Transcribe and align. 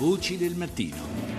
Voci 0.00 0.38
del 0.38 0.54
mattino. 0.54 1.29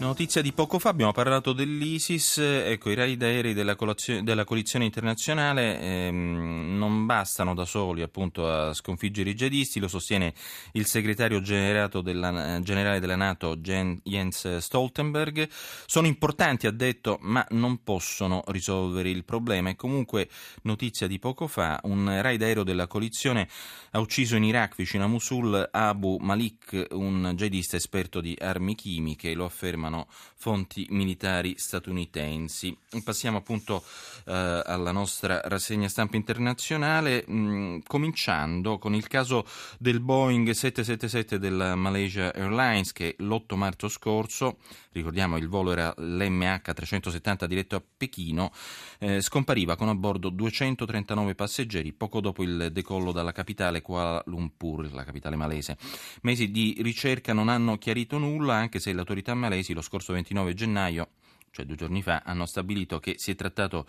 Notizia 0.00 0.40
di 0.40 0.54
poco 0.54 0.78
fa 0.78 0.88
abbiamo 0.88 1.12
parlato 1.12 1.52
dell'ISIS, 1.52 2.38
ecco 2.38 2.88
i 2.88 2.94
raid 2.94 3.22
aerei 3.22 3.52
della, 3.52 3.76
della 4.22 4.44
coalizione 4.44 4.86
internazionale 4.86 5.78
ehm, 5.78 6.78
non 6.78 7.04
bastano 7.04 7.54
da 7.54 7.66
soli 7.66 8.00
appunto 8.00 8.50
a 8.50 8.72
sconfiggere 8.72 9.28
i 9.28 9.34
jihadisti, 9.34 9.78
lo 9.78 9.88
sostiene 9.88 10.32
il 10.72 10.86
segretario 10.86 11.38
della, 11.38 12.60
generale 12.62 12.98
della 12.98 13.14
Nato 13.14 13.58
Jens 13.58 14.56
Stoltenberg, 14.56 15.46
sono 15.84 16.06
importanti 16.06 16.66
ha 16.66 16.70
detto 16.70 17.18
ma 17.20 17.46
non 17.50 17.82
possono 17.82 18.42
risolvere 18.46 19.10
il 19.10 19.26
problema. 19.26 19.68
E 19.68 19.76
comunque 19.76 20.30
notizia 20.62 21.06
di 21.06 21.18
poco 21.18 21.46
fa 21.46 21.78
un 21.82 22.22
raid 22.22 22.40
aereo 22.40 22.62
della 22.62 22.86
coalizione 22.86 23.46
ha 23.90 24.00
ucciso 24.00 24.36
in 24.36 24.44
Iraq 24.44 24.76
vicino 24.76 25.04
a 25.04 25.08
Mosul 25.08 25.68
Abu 25.70 26.16
Malik, 26.22 26.86
un 26.92 27.34
jihadista 27.36 27.76
esperto 27.76 28.22
di 28.22 28.34
armi 28.40 28.74
chimiche, 28.74 29.34
lo 29.34 29.44
afferma 29.44 29.88
affermano 29.90 30.06
fonti 30.40 30.86
militari 30.88 31.54
statunitensi. 31.58 32.74
Passiamo 33.04 33.36
appunto 33.38 33.84
eh, 34.24 34.62
alla 34.64 34.90
nostra 34.90 35.42
rassegna 35.44 35.88
stampa 35.88 36.16
internazionale, 36.16 37.24
mh, 37.26 37.34
mm, 37.34 37.78
cominciando 37.86 38.78
con 38.78 38.94
il 38.94 39.06
caso 39.06 39.44
del 39.78 40.00
Boeing 40.00 40.48
777 40.48 41.38
della 41.38 41.74
Malaysia 41.74 42.32
Airlines 42.32 42.92
che 42.92 43.16
l'8 43.18 43.54
marzo 43.56 43.88
scorso, 43.88 44.58
ricordiamo 44.92 45.36
il 45.36 45.48
volo 45.48 45.72
era 45.72 45.94
l'MH370 45.98 47.44
diretto 47.44 47.76
a 47.76 47.82
Pechino, 47.96 48.50
eh, 48.98 49.20
scompariva 49.20 49.76
con 49.76 49.88
a 49.88 49.94
bordo 49.94 50.30
239 50.30 51.34
passeggeri 51.34 51.92
poco 51.92 52.20
dopo 52.20 52.42
il 52.42 52.70
decollo 52.72 53.12
dalla 53.12 53.32
capitale 53.32 53.82
Kuala 53.82 54.22
Lumpur, 54.26 54.90
la 54.92 55.04
capitale 55.04 55.36
malese. 55.36 55.76
Mesi 56.22 56.50
di 56.50 56.78
ricerca 56.80 57.34
non 57.34 57.50
hanno 57.50 57.76
chiarito 57.76 58.16
nulla, 58.16 58.54
anche 58.54 58.80
se 58.80 58.92
le 58.92 59.00
autorità 59.00 59.34
malesi 59.34 59.74
lo 59.74 59.79
lo 59.80 59.86
scorso 59.86 60.12
29 60.12 60.54
gennaio 60.54 61.08
cioè 61.52 61.64
due 61.64 61.76
giorni 61.76 62.00
fa, 62.00 62.22
hanno 62.24 62.46
stabilito 62.46 63.00
che 63.00 63.14
si 63.18 63.32
è 63.32 63.34
trattato 63.34 63.86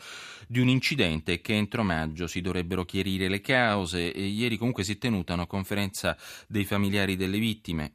di 0.47 0.59
un 0.59 0.67
incidente 0.67 1.33
e 1.33 1.41
che 1.41 1.53
entro 1.53 1.83
maggio 1.83 2.25
si 2.25 2.41
dovrebbero 2.41 2.85
chiarire 2.85 3.27
le 3.29 3.39
cause. 3.41 4.11
E 4.11 4.23
ieri 4.25 4.57
comunque 4.57 4.83
si 4.83 4.93
è 4.93 4.97
tenuta 4.97 5.33
una 5.33 5.45
conferenza 5.45 6.17
dei 6.47 6.65
familiari 6.65 7.15
delle 7.15 7.37
vittime. 7.37 7.93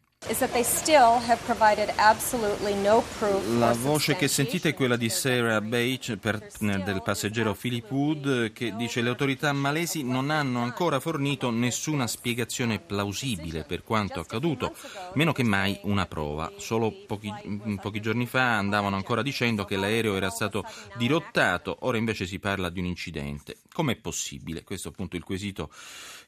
La 3.58 3.72
voce 3.72 4.16
che 4.16 4.26
sentite 4.26 4.70
è 4.70 4.74
quella 4.74 4.96
di 4.96 5.08
Sarah 5.08 5.60
Beach 5.60 6.16
per, 6.16 6.44
del 6.58 7.00
passeggero 7.04 7.54
Philip 7.54 7.88
Wood 7.90 8.52
che 8.52 8.74
dice 8.74 9.02
le 9.02 9.10
autorità 9.10 9.52
malesi 9.52 10.02
non 10.02 10.30
hanno 10.30 10.62
ancora 10.62 10.98
fornito 10.98 11.50
nessuna 11.50 12.08
spiegazione 12.08 12.80
plausibile 12.80 13.62
per 13.62 13.84
quanto 13.84 14.18
accaduto, 14.18 14.74
meno 15.14 15.32
che 15.32 15.44
mai 15.44 15.78
una 15.82 16.06
prova. 16.06 16.52
Solo 16.56 16.92
pochi, 17.06 17.32
pochi 17.80 18.00
giorni 18.00 18.26
fa 18.26 18.58
andavano 18.58 18.96
ancora 18.96 19.22
dicendo 19.22 19.64
che 19.64 19.76
l'aereo 19.76 20.16
era 20.16 20.30
stato 20.30 20.64
dirottato, 20.96 21.76
ora 21.80 21.98
invece 21.98 22.26
si 22.26 22.40
parla 22.40 22.68
di 22.68 22.80
un 22.80 22.86
incidente. 22.86 23.58
Com'è 23.72 23.94
possibile? 23.94 24.64
Questo 24.64 24.88
è 24.88 24.90
appunto 24.90 25.14
il 25.14 25.22
quesito 25.22 25.70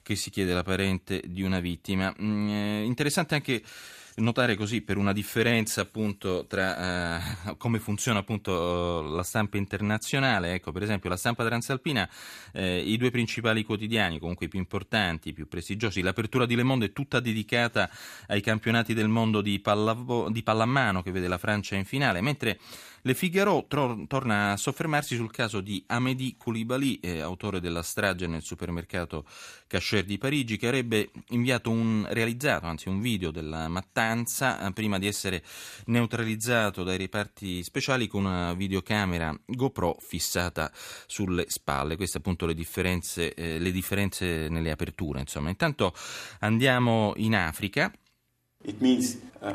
che 0.03 0.17
si 0.17 0.31
chiede 0.31 0.55
la 0.55 0.63
parente 0.63 1.23
di 1.27 1.43
una 1.43 1.61
vittima. 1.61 2.15
Mm, 2.21 2.49
eh, 2.49 2.83
interessante 2.85 3.35
anche 3.35 3.63
notare 4.19 4.57
così 4.57 4.81
per 4.81 4.97
una 4.97 5.13
differenza 5.13 5.81
appunto 5.81 6.47
tra 6.47 7.19
eh, 7.47 7.57
come 7.57 7.79
funziona 7.79 8.21
appunto 8.21 9.03
la 9.03 9.23
stampa 9.23 9.57
internazionale, 9.57 10.55
ecco 10.55 10.73
per 10.73 10.83
esempio 10.83 11.09
la 11.09 11.17
stampa 11.17 11.45
transalpina, 11.45 12.09
eh, 12.53 12.79
i 12.79 12.97
due 12.97 13.11
principali 13.11 13.65
quotidiani, 13.65 14.19
comunque 14.19 14.47
i 14.47 14.49
più 14.49 14.59
importanti, 14.59 15.31
i 15.31 15.33
più 15.33 15.49
prestigiosi, 15.49 16.03
l'apertura 16.03 16.47
di 16.47 16.55
Le 16.55 16.63
Monde 16.63 16.87
è 16.87 16.93
tutta 16.93 17.21
dedicata 17.21 17.89
ai 18.27 18.41
campionati 18.41 18.95
del 18.95 19.09
mondo 19.09 19.41
di, 19.41 19.61
pallavo, 19.61 20.29
di 20.31 20.43
pallamano 20.43 21.03
che 21.03 21.11
vede 21.11 21.29
la 21.29 21.39
Francia 21.39 21.77
in 21.77 21.85
finale, 21.85 22.21
mentre 22.21 22.59
le 23.03 23.15
Figaro 23.15 23.65
tro- 23.69 24.05
torna 24.09 24.53
a 24.53 24.57
soffermarsi 24.57 25.15
sul 25.15 25.31
caso 25.31 25.61
di 25.61 25.83
Amédi 25.87 26.37
Koulibaly, 26.37 26.99
eh, 27.01 27.21
autore 27.21 27.61
della 27.61 27.83
strage 27.83 28.27
nel 28.27 28.43
supermercato 28.43 29.25
Cachet 29.67 30.05
di 30.05 30.19
Parigi, 30.19 30.57
che 30.57 30.67
avrebbe 30.67 31.11
inviato 31.29 31.71
un 31.71 32.07
realizzato, 32.11 32.67
anzi 32.67 32.89
un 32.89 33.01
video 33.01 33.31
della 33.31 33.69
mattanza 33.69 34.08
eh, 34.13 34.73
prima 34.73 34.99
di 34.99 35.07
essere 35.07 35.43
neutralizzato 35.87 36.83
dai 36.83 36.97
reparti 36.97 37.63
speciali 37.63 38.07
con 38.07 38.25
una 38.25 38.55
videocamera 38.55 39.39
GoPro 39.47 39.97
fissata 40.01 40.71
sulle 41.07 41.45
spalle. 41.49 41.97
Queste 41.97 42.19
appunto 42.19 42.47
le 42.47 42.55
differenze, 42.55 43.35
eh, 43.35 43.59
le 43.59 43.71
differenze 43.71 44.49
nelle 44.49 44.71
aperture. 44.71 45.21
Insomma. 45.21 45.49
Intanto 45.49 45.95
andiamo 46.41 47.13
in 47.17 47.35
Africa. 47.35 47.93
Uh, 48.61 49.55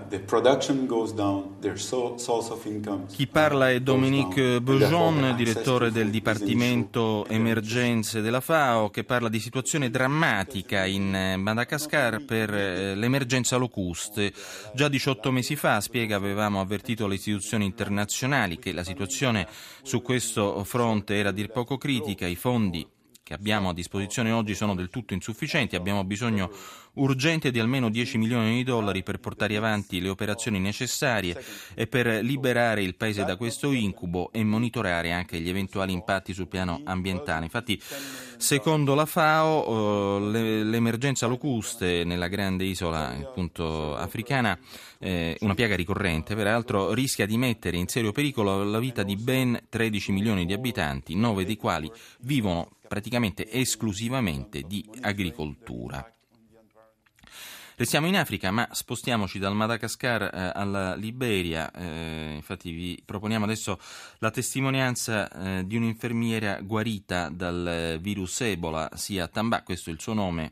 Chi 3.12 3.28
parla 3.28 3.70
è 3.70 3.82
Dominique 3.82 4.62
Beaujon, 4.62 5.34
direttore 5.36 5.92
del 5.92 6.10
Dipartimento 6.10 7.26
Emergenze 7.28 8.22
della 8.22 8.40
FAO, 8.40 8.90
che 8.90 9.04
parla 9.04 9.28
di 9.28 9.42
situazione 9.42 9.90
drammatica 9.90 10.86
in 10.86 11.14
eh, 11.14 11.36
Madagascar 11.36 12.24
per 12.24 12.54
eh, 12.54 12.96
l'emergenza 12.96 13.58
locuste. 13.58 14.32
Già 14.74 14.88
18 14.88 15.32
mesi 15.32 15.58
fa, 15.58 15.82
spiega, 15.82 16.16
avevamo 16.16 16.62
avvertito 16.62 17.06
le 17.06 17.16
istituzioni 17.16 17.66
internazionali 17.66 18.58
che 18.58 18.72
la 18.72 18.86
situazione 18.86 19.48
su 19.82 20.02
questo 20.02 20.64
fronte 20.64 21.16
era 21.16 21.30
a 21.30 21.34
dir 21.34 21.50
poco 21.52 21.78
critica, 21.78 22.26
i 22.26 22.36
fondi 22.36 22.88
che 23.24 23.34
abbiamo 23.34 23.70
a 23.70 23.74
disposizione 23.74 24.32
oggi 24.32 24.54
sono 24.54 24.76
del 24.76 24.90
tutto 24.90 25.14
insufficienti, 25.14 25.78
abbiamo 25.78 26.04
bisogno 26.04 26.52
urgente 26.96 27.52
di 27.52 27.60
almeno 27.60 27.90
10 27.90 28.18
milioni 28.18 28.56
di 28.56 28.64
dollari 28.64 29.02
per 29.02 29.20
portare 29.20 29.56
avanti 29.56 30.02
le 30.02 30.10
operazioni 30.10 30.60
necessarie 30.60 31.42
e 31.74 31.88
per 31.88 32.06
liberare 32.22 32.84
il 32.84 32.96
paese 32.96 33.24
da 33.24 33.38
questo 33.38 33.72
incubo 33.72 34.32
e 34.32 34.44
monitorare 34.44 35.12
anche 35.12 35.40
gli 35.40 35.48
eventuali 35.48 35.94
impatti 35.94 36.34
sul 36.34 36.48
piano 36.48 36.82
ambientale. 36.84 37.46
Infatti, 37.46 37.82
secondo 38.38 38.94
la 38.94 39.06
FAO, 39.06 40.18
eh, 40.34 40.64
l'emergenza 40.64 41.26
locuste 41.26 42.04
nella 42.04 42.28
grande 42.28 42.66
isola 42.66 43.08
appunto, 43.08 43.96
africana, 43.96 44.60
eh, 45.00 45.38
una 45.40 45.54
piaga 45.54 45.76
ricorrente 45.76 46.36
peraltro, 46.36 46.94
rischia 46.94 47.26
di 47.26 47.38
mettere 47.38 47.78
in 47.78 47.88
serio 47.88 48.12
pericolo 48.12 48.64
la 48.64 48.80
vita 48.80 49.04
di 49.04 49.16
ben 49.16 49.60
13 49.70 50.12
milioni 50.12 50.46
di 50.46 50.54
abitanti, 50.54 51.16
9 51.16 51.46
dei 51.46 51.56
quali 51.58 51.90
vivono 52.20 52.70
praticamente 52.94 53.50
esclusivamente 53.50 54.62
di 54.62 54.88
agricoltura. 55.02 56.08
Restiamo 57.76 58.06
in 58.06 58.16
Africa, 58.16 58.52
ma 58.52 58.68
spostiamoci 58.70 59.40
dal 59.40 59.56
Madagascar 59.56 60.22
eh, 60.22 60.52
alla 60.54 60.94
Liberia. 60.94 61.72
Eh, 61.72 62.34
infatti 62.36 62.70
vi 62.70 63.02
proponiamo 63.04 63.46
adesso 63.46 63.80
la 64.20 64.30
testimonianza 64.30 65.28
eh, 65.28 65.66
di 65.66 65.76
un'infermiera 65.76 66.62
guarita 66.62 67.30
dal 67.30 67.98
virus 68.00 68.42
Ebola, 68.42 68.92
sia 68.94 69.28
Tamba, 69.28 69.64
questo 69.64 69.90
è 69.90 69.94
il 69.94 70.00
suo 70.00 70.14
nome, 70.14 70.52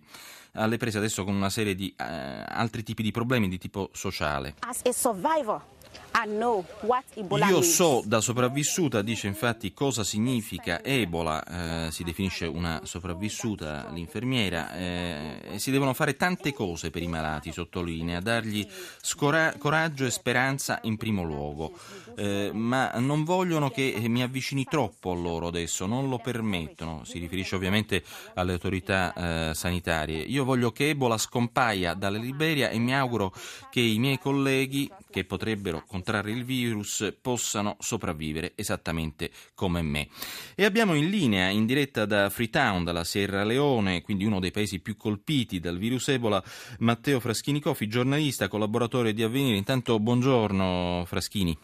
alle 0.53 0.77
prese 0.77 0.97
adesso 0.97 1.23
con 1.23 1.35
una 1.35 1.51
serie 1.51 1.75
di 1.75 1.93
eh, 1.95 2.03
altri 2.03 2.81
tipi 2.81 3.03
di 3.03 3.11
problemi 3.11 3.49
di 3.49 3.59
tipo 3.59 3.91
sociale. 3.93 4.55
As 4.61 4.81
a 4.83 4.91
survivor 4.91 5.61
io 7.49 7.61
so 7.61 8.03
da 8.05 8.21
sopravvissuta, 8.21 9.01
dice 9.01 9.27
infatti, 9.27 9.73
cosa 9.73 10.03
significa 10.03 10.83
Ebola, 10.83 11.87
eh, 11.87 11.91
si 11.91 12.03
definisce 12.03 12.45
una 12.45 12.81
sopravvissuta 12.83 13.89
l'infermiera, 13.91 14.73
eh, 14.73 15.53
si 15.55 15.71
devono 15.71 15.93
fare 15.93 16.15
tante 16.15 16.53
cose 16.53 16.91
per 16.91 17.01
i 17.01 17.07
malati, 17.07 17.51
sottolinea, 17.51 18.19
dargli 18.19 18.67
scora- 19.01 19.55
coraggio 19.57 20.05
e 20.05 20.11
speranza 20.11 20.79
in 20.83 20.97
primo 20.97 21.23
luogo, 21.23 21.73
eh, 22.15 22.51
ma 22.53 22.91
non 22.95 23.23
vogliono 23.23 23.69
che 23.69 23.95
mi 24.07 24.21
avvicini 24.21 24.65
troppo 24.65 25.11
a 25.11 25.15
loro 25.15 25.47
adesso, 25.47 25.85
non 25.85 26.09
lo 26.09 26.19
permettono, 26.19 27.03
si 27.03 27.19
riferisce 27.19 27.55
ovviamente 27.55 28.03
alle 28.35 28.53
autorità 28.53 29.13
eh, 29.49 29.53
sanitarie. 29.53 30.21
Io 30.21 30.43
voglio 30.43 30.71
che 30.71 30.89
Ebola 30.89 31.17
scompaia 31.17 31.93
dalla 31.93 32.17
Liberia 32.17 32.69
e 32.69 32.77
mi 32.77 32.93
auguro 32.93 33.33
che 33.69 33.79
i 33.79 33.97
miei 33.97 34.19
colleghi 34.19 34.89
che 35.09 35.25
potrebbero 35.25 35.83
contrarre 35.85 36.10
il 36.19 36.43
virus 36.43 37.15
possano 37.21 37.77
sopravvivere 37.79 38.53
esattamente 38.55 39.31
come 39.53 39.81
me. 39.81 40.07
E 40.55 40.65
abbiamo 40.65 40.93
in 40.93 41.09
linea, 41.09 41.49
in 41.49 41.65
diretta 41.65 42.05
da 42.05 42.29
Freetown, 42.29 42.83
dalla 42.83 43.03
Sierra 43.03 43.43
Leone, 43.43 44.01
quindi 44.01 44.25
uno 44.25 44.39
dei 44.39 44.51
paesi 44.51 44.79
più 44.79 44.97
colpiti 44.97 45.59
dal 45.59 45.77
virus 45.77 46.09
Ebola, 46.09 46.43
Matteo 46.79 47.19
Fraschini 47.19 47.59
Cofi, 47.59 47.87
giornalista, 47.87 48.47
collaboratore 48.47 49.13
di 49.13 49.23
Avvenire. 49.23 49.57
Intanto 49.57 49.99
buongiorno 49.99 51.03
Fraschini. 51.05 51.57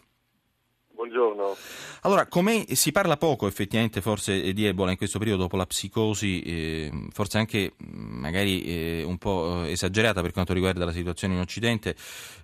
Buongiorno. 0.98 1.56
Allora, 2.02 2.26
come 2.26 2.64
si 2.74 2.92
parla 2.92 3.16
poco 3.16 3.46
effettivamente 3.46 4.00
forse 4.00 4.52
di 4.52 4.66
Ebola 4.66 4.90
in 4.90 4.96
questo 4.96 5.18
periodo 5.18 5.42
dopo 5.42 5.56
la 5.56 5.66
psicosi, 5.66 6.42
eh, 6.42 7.06
forse 7.10 7.38
anche 7.38 7.72
magari 8.18 8.62
eh, 8.64 9.02
un 9.04 9.16
po' 9.18 9.64
eh, 9.64 9.70
esagerata 9.70 10.20
per 10.20 10.32
quanto 10.32 10.52
riguarda 10.52 10.84
la 10.84 10.92
situazione 10.92 11.34
in 11.34 11.40
Occidente 11.40 11.94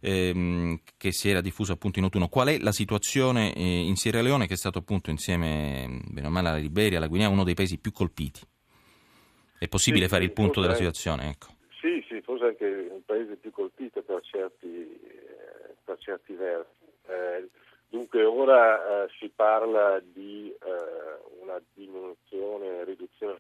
ehm, 0.01 0.81
che 0.97 1.13
si 1.13 1.29
era 1.29 1.41
diffusa 1.41 1.75
appunto 1.75 1.99
in 1.99 2.05
autunno. 2.05 2.29
Qual 2.29 2.49
è 2.49 2.59
la 2.59 2.73
situazione 2.73 3.53
eh, 3.55 3.61
in 3.61 3.97
Sierra 3.97 4.23
Leone 4.23 4.47
che 4.47 4.55
è 4.55 4.57
stato 4.57 4.79
appunto 4.79 5.11
insieme 5.11 6.01
bene 6.11 6.27
o 6.27 6.31
male 6.31 6.49
alla 6.49 6.59
Liberia, 6.59 6.99
alla 6.99 7.09
Guinea, 7.09 7.29
uno 7.29 7.45
dei 7.45 7.55
paesi 7.55 7.79
più 7.79 7.93
colpiti? 7.93 8.41
È 9.59 9.69
possibile 9.69 10.05
sì, 10.05 10.11
fare 10.11 10.25
il 10.25 10.33
punto 10.33 10.61
della 10.61 10.75
situazione? 10.75 11.29
Ecco. 11.29 11.49
Sì, 11.81 12.05
sì, 12.09 12.21
forse 12.23 12.45
anche 12.45 12.89
un 12.91 13.03
paese 13.05 13.37
più 13.37 13.51
colpito 13.51 14.03
per 14.03 14.21
certi, 14.23 14.67
eh, 14.67 15.75
per 15.85 15.99
certi 15.99 16.33
versi. 16.35 16.85
Eh, 17.07 17.49
Dunque 17.95 18.25
ora 18.25 19.05
eh, 19.05 19.09
si 19.21 19.31
parla 19.33 20.01
di 20.01 20.51
eh, 20.51 21.43
una 21.43 21.63
diminuzione, 21.75 22.83
riduzione 22.83 23.39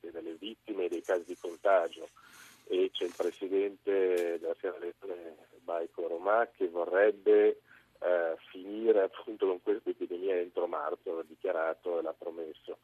delle 0.00 0.36
vittime 0.40 0.61
dei 1.02 1.04
casi 1.04 1.24
di 1.26 1.36
contagio 1.38 2.08
e 2.68 2.90
c'è 2.92 3.04
il 3.04 3.14
presidente 3.16 4.38
della 4.38 4.54
Sierra 4.58 4.78
Leone, 4.78 5.36
Baiko 5.62 6.06
Romà, 6.06 6.48
che 6.56 6.68
vorrebbe 6.68 7.60
eh, 7.98 8.36
finire 8.50 9.02
appunto 9.02 9.46
con 9.46 9.62
questa 9.62 9.90
epidemia 9.90 10.36
entro 10.36 10.66
marzo, 10.66 11.16
l'ha 11.16 11.24
dichiarato 11.26 11.98
e 11.98 12.02
l'ha 12.02 12.14
promesso. 12.16 12.78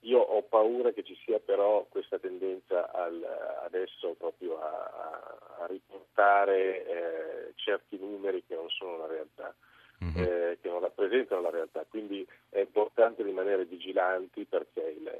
Io 0.00 0.18
ho 0.18 0.42
paura 0.42 0.92
che 0.92 1.04
ci 1.04 1.16
sia 1.24 1.38
però 1.38 1.86
questa 1.88 2.18
tendenza 2.18 2.90
al, 2.90 3.22
adesso 3.64 4.14
proprio 4.18 4.58
a, 4.58 5.38
a 5.58 5.66
riportare 5.66 6.86
eh, 6.86 7.52
certi 7.54 7.98
numeri 7.98 8.42
che 8.46 8.54
non 8.54 8.68
sono 8.70 8.96
la 8.96 9.06
realtà. 9.06 9.54
Mm-hmm. 10.02 10.16
Eh, 10.16 10.58
che 10.62 10.68
non 10.70 10.80
rappresentano 10.80 11.42
la 11.42 11.50
realtà, 11.50 11.84
quindi 11.86 12.26
è 12.50 12.58
importante 12.58 13.22
rimanere 13.22 13.64
vigilanti 13.64 14.44
perché 14.44 14.80
il, 14.80 15.10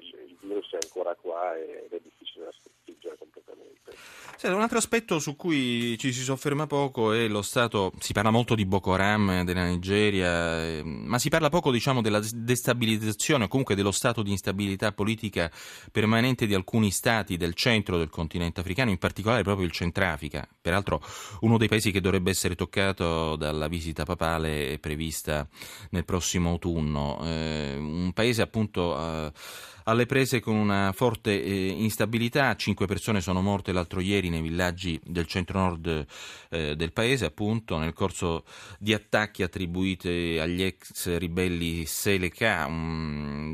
il, 0.00 0.30
il 0.30 0.36
virus 0.40 0.72
è 0.72 0.78
ancora 0.82 1.14
qua 1.14 1.56
ed 1.56 1.92
è 1.92 2.00
difficile 2.00 2.46
da 2.46 2.52
sconfiggere 3.02 3.16
completamente. 3.18 4.54
un 4.54 4.60
altro 4.60 4.78
aspetto 4.78 5.18
su 5.18 5.36
cui 5.36 5.96
ci 5.98 6.12
si 6.12 6.22
sofferma 6.22 6.66
poco 6.66 7.12
è 7.12 7.26
lo 7.28 7.42
stato, 7.42 7.92
si 7.98 8.12
parla 8.12 8.30
molto 8.30 8.54
di 8.54 8.64
Boko 8.64 8.94
Haram 8.94 9.44
della 9.44 9.66
Nigeria, 9.66 10.62
eh, 10.62 10.82
ma 10.84 11.18
si 11.18 11.28
parla 11.28 11.48
poco 11.48 11.70
diciamo, 11.70 12.00
della 12.00 12.20
destabilizzazione 12.34 13.44
o 13.44 13.48
comunque 13.48 13.74
dello 13.74 13.90
stato 13.90 14.22
di 14.22 14.30
instabilità 14.30 14.92
politica 14.92 15.50
permanente 15.90 16.46
di 16.46 16.54
alcuni 16.54 16.90
stati 16.90 17.36
del 17.36 17.54
centro 17.54 17.98
del 17.98 18.08
continente 18.08 18.60
africano, 18.60 18.90
in 18.90 18.98
particolare 18.98 19.42
proprio 19.42 19.66
il 19.66 19.72
Centrafrica, 19.72 20.46
peraltro 20.60 21.02
uno 21.40 21.58
dei 21.58 21.68
paesi 21.68 21.90
che 21.90 22.00
dovrebbe 22.00 22.30
essere 22.30 22.54
toccato 22.54 23.36
dalla 23.36 23.68
visita 23.68 24.04
papale 24.04 24.78
prevista 24.78 25.46
nel 25.90 26.04
prossimo 26.04 26.50
autunno, 26.50 27.20
eh, 27.24 27.76
un 27.76 28.12
paese 28.12 28.42
appunto 28.42 28.98
eh, 28.98 29.32
alle 29.84 30.06
prese 30.06 30.40
con 30.40 30.54
una 30.54 30.92
forte 30.92 31.42
eh, 31.42 31.68
instabilità, 31.68 32.54
cinque 32.56 32.86
persone 32.86 33.20
sono 33.20 33.40
morte 33.42 33.72
l'altro 33.72 34.00
ieri 34.00 34.28
nei 34.28 34.40
villaggi 34.40 35.00
del 35.04 35.26
centro-nord 35.26 36.06
eh, 36.50 36.76
del 36.76 36.92
paese, 36.92 37.24
appunto 37.24 37.78
nel 37.78 37.92
corso 37.92 38.44
di 38.78 38.92
attacchi 38.92 39.42
attribuiti 39.42 40.38
agli 40.40 40.62
ex 40.62 41.16
ribelli 41.16 41.86
Seleka, 41.86 42.66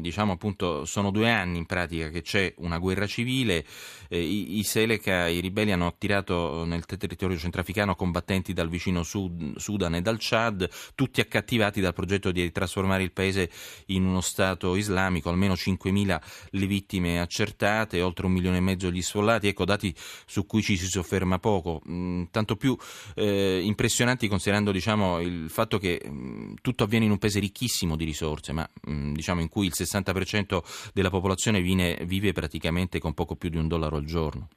diciamo 0.01 0.33
appunto 0.33 0.85
sono 0.85 1.11
due 1.11 1.31
anni 1.31 1.59
in 1.59 1.67
pratica 1.67 2.09
che 2.09 2.23
c'è 2.23 2.53
una 2.59 2.79
guerra 2.79 3.07
civile, 3.07 3.65
eh, 4.09 4.21
i, 4.21 4.59
i 4.59 4.63
Seleka, 4.65 5.29
i 5.29 5.41
ribelli 5.41 5.73
hanno 5.73 5.87
attirato 5.87 6.65
nel 6.65 6.85
territorio 6.85 7.37
centrafricano 7.37 7.95
combattenti 7.95 8.53
dal 8.53 8.69
vicino 8.69 9.03
Sud, 9.03 9.57
Sudan 9.57 9.95
e 9.95 10.03
dal 10.03 10.17
Chad, 10.19 10.69
tutti 10.95 11.21
accattivati 11.21 11.81
dal 11.81 11.95
progetto 11.95 12.31
di 12.31 12.51
trasformare 12.51 13.03
il 13.03 13.13
paese 13.13 13.51
in 13.87 14.05
uno 14.05 14.21
Stato 14.21 14.75
islamico, 14.77 15.29
almeno 15.31 15.55
5.000 15.55 16.18
le 16.51 16.67
vittime 16.67 17.21
accertate, 17.21 18.03
oltre 18.03 18.27
un 18.27 18.33
milione 18.33 18.59
e 18.59 18.61
mezzo 18.61 18.91
gli 18.91 19.03
sfollati, 19.03 19.49
ecco 19.49 19.65
dati 19.65 19.93
su 19.97 20.47
cui 20.47 20.63
ci 20.63 20.77
si 20.77 20.87
sofferma 20.87 21.39
poco, 21.39 21.81
mm, 21.89 22.25
tanto 22.31 22.57
più 22.57 22.77
eh, 23.15 23.61
impressionanti 23.63 24.29
considerando 24.29 24.73
diciamo, 24.73 25.21
il 25.21 25.51
fatto 25.51 25.79
che 25.79 26.01
mh, 26.05 26.11
mm, 26.11 26.55
tutto 26.63 26.85
avviene 26.85 27.05
in 27.05 27.11
un 27.11 27.19
paese 27.19 27.41
ricchissimo 27.41 27.97
di 27.97 28.05
risorse, 28.05 28.53
ma 28.53 28.69
mh, 28.87 28.93
mm, 28.93 29.13
diciamo, 29.15 29.41
in 29.41 29.49
cui 29.49 29.67
il 29.67 29.75
60% 29.75 30.91
della 30.93 31.11
popolazione 31.11 31.61
viene, 31.61 31.99
vive 32.05 32.33
praticamente 32.33 32.99
con 32.99 33.15
poco 33.15 33.37
più 33.37 33.49
di 33.49 33.57
un 33.57 33.69
dollaro 33.69 33.97
al 33.97 34.05
giorno. 34.05 34.49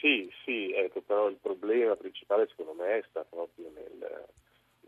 Sì, 0.00 0.30
sì, 0.44 0.72
ecco, 0.72 1.00
però 1.00 1.28
il 1.28 1.38
problema 1.40 1.96
principale 1.96 2.46
secondo 2.48 2.74
me 2.74 3.04
sta 3.08 3.24
proprio 3.28 3.72
nel, 3.74 4.26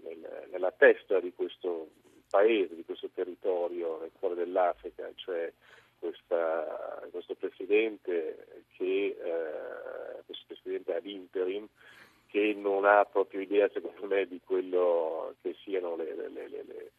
nel, 0.05 0.49
nella 0.53 0.71
testa 0.71 1.19
di 1.19 1.33
questo 1.35 1.89
paese, 2.29 2.75
di 2.75 2.85
questo 2.85 3.09
territorio 3.15 3.99
nel 4.01 4.11
cuore 4.19 4.35
dell'Africa, 4.35 5.11
cioè 5.15 5.53
questa, 5.99 7.07
questo 7.11 7.35
presidente 7.35 8.65
che 8.77 9.17
eh, 9.19 10.23
questo 10.25 10.45
presidente 10.47 10.95
ad 10.95 11.07
interim 11.07 11.67
che 12.29 12.55
non 12.55 12.85
ha 12.85 13.05
proprio 13.05 13.41
idea 13.41 13.69
secondo 13.73 14.07
me 14.07 14.27
di 14.27 14.41
quello 14.45 15.35
che 15.41 15.57
siano 15.65 15.97
le, 15.97 16.15
le, 16.15 16.29
le, 16.29 16.91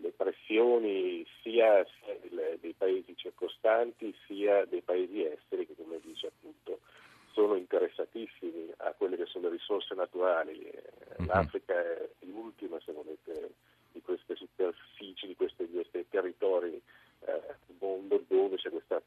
le 0.00 0.12
pressioni 0.14 1.26
sia, 1.42 1.84
sia 1.84 2.56
dei 2.60 2.74
paesi 2.76 3.16
circostanti 3.16 4.14
sia 4.26 4.64
dei 4.66 4.82
paesi 4.82 5.24
esteri 5.24 5.66
che 5.66 5.74
come 5.76 5.98
dice 6.02 6.26
appunto 6.26 6.80
sono 7.32 7.54
interessatissimi 7.54 8.72
a 8.78 8.92
quelle 8.96 9.16
che 9.16 9.26
sono 9.26 9.48
le 9.48 9.54
risorse 9.54 9.94
naturali. 9.94 10.68
Mhm. 11.18 11.26
L'Africa 11.26 11.74
è 11.74 12.08
l'ultima 12.20 12.80
se 12.84 12.92
volete 12.92 13.50
superfici, 14.58 15.26
di 15.26 15.36
questi, 15.36 15.66
territori 16.10 16.80
eh, 17.20 17.54
mondo 17.80 18.24
dove 18.28 18.56
c'è 18.56 18.70
questa 18.70 19.00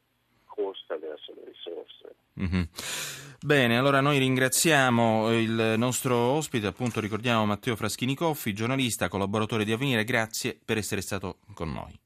corsa 0.46 0.96
verso 0.96 1.32
le 1.34 1.52
risorse. 1.52 2.14
Mm-hmm. 2.40 2.62
Bene, 3.44 3.76
allora 3.76 4.00
noi 4.00 4.18
ringraziamo 4.18 5.32
il 5.32 5.74
nostro 5.76 6.16
ospite, 6.16 6.68
appunto 6.68 7.00
ricordiamo 7.00 7.44
Matteo 7.44 7.76
Fraschini 7.76 8.14
Coffi, 8.14 8.52
giornalista, 8.52 9.08
collaboratore 9.08 9.64
di 9.64 9.72
Avvenire, 9.72 10.04
grazie 10.04 10.58
per 10.64 10.76
essere 10.76 11.00
stato 11.00 11.38
con 11.54 11.72
noi. 11.72 11.98